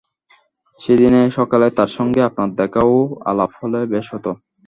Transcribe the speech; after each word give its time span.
সেদিন 0.81 1.13
সকালে 1.37 1.67
তাঁর 1.77 1.89
সঙ্গে 1.97 2.21
আপনার 2.29 2.49
দেখা 2.59 2.81
ও 2.89 2.97
আলাপ 3.29 3.51
হলে 3.59 3.79
বেশ 3.93 4.05
হত। 4.13 4.25